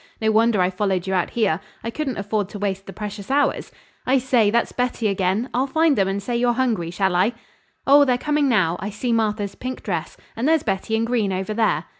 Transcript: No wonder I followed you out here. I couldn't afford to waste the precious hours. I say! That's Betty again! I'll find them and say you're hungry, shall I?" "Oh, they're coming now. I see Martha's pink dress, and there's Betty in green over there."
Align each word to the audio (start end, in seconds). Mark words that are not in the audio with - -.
No 0.19 0.31
wonder 0.31 0.59
I 0.61 0.71
followed 0.71 1.05
you 1.05 1.13
out 1.13 1.29
here. 1.29 1.59
I 1.83 1.91
couldn't 1.91 2.17
afford 2.17 2.49
to 2.49 2.57
waste 2.57 2.87
the 2.87 2.91
precious 2.91 3.29
hours. 3.29 3.71
I 4.03 4.17
say! 4.17 4.49
That's 4.49 4.71
Betty 4.71 5.07
again! 5.07 5.51
I'll 5.53 5.67
find 5.67 5.95
them 5.95 6.07
and 6.07 6.23
say 6.23 6.35
you're 6.35 6.53
hungry, 6.53 6.89
shall 6.89 7.15
I?" 7.15 7.33
"Oh, 7.85 8.03
they're 8.03 8.17
coming 8.17 8.49
now. 8.49 8.77
I 8.79 8.89
see 8.89 9.13
Martha's 9.13 9.53
pink 9.53 9.83
dress, 9.83 10.17
and 10.35 10.47
there's 10.47 10.63
Betty 10.63 10.95
in 10.95 11.05
green 11.05 11.31
over 11.31 11.53
there." 11.53 11.85